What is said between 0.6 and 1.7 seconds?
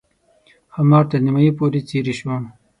ښامار تر نیمایي